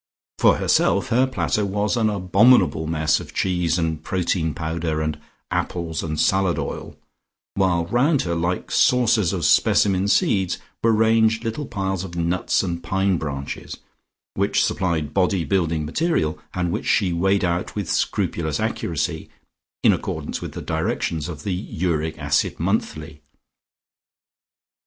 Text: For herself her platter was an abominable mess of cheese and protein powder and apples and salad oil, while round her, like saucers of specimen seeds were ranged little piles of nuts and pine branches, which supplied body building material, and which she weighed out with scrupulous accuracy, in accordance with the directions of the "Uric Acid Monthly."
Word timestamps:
For 0.39 0.55
herself 0.57 1.09
her 1.09 1.27
platter 1.27 1.63
was 1.63 1.95
an 1.95 2.09
abominable 2.09 2.87
mess 2.87 3.19
of 3.19 3.35
cheese 3.35 3.77
and 3.77 4.03
protein 4.03 4.55
powder 4.55 4.99
and 4.99 5.15
apples 5.51 6.01
and 6.01 6.19
salad 6.19 6.57
oil, 6.57 6.95
while 7.53 7.85
round 7.85 8.23
her, 8.23 8.33
like 8.33 8.71
saucers 8.71 9.31
of 9.31 9.45
specimen 9.45 10.07
seeds 10.07 10.57
were 10.83 10.91
ranged 10.91 11.43
little 11.43 11.67
piles 11.67 12.03
of 12.03 12.15
nuts 12.15 12.63
and 12.63 12.81
pine 12.81 13.17
branches, 13.19 13.77
which 14.33 14.65
supplied 14.65 15.13
body 15.13 15.45
building 15.45 15.85
material, 15.85 16.39
and 16.55 16.71
which 16.71 16.87
she 16.87 17.13
weighed 17.13 17.45
out 17.45 17.75
with 17.75 17.87
scrupulous 17.87 18.59
accuracy, 18.59 19.29
in 19.83 19.93
accordance 19.93 20.41
with 20.41 20.53
the 20.53 20.63
directions 20.63 21.29
of 21.29 21.43
the 21.43 21.53
"Uric 21.53 22.17
Acid 22.17 22.59
Monthly." 22.59 23.21